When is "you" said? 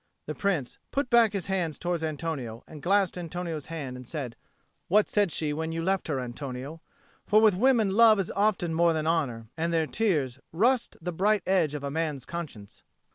5.71-5.83